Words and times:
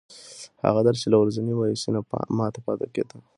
هغه 0.65 0.79
درد 0.85 0.97
چې 1.01 1.07
له 1.11 1.17
ورځنۍ 1.21 1.53
مایوسۍ 1.55 1.89
نه 1.95 1.99
ماته 2.37 2.59
پیدا 2.67 2.87
کېده. 2.93 3.17